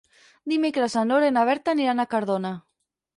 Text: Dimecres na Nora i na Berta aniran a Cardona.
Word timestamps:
Dimecres 0.53 0.95
na 0.99 1.03
Nora 1.09 1.27
i 1.31 1.33
na 1.35 1.43
Berta 1.49 1.73
aniran 1.75 2.01
a 2.01 2.07
Cardona. 2.15 2.51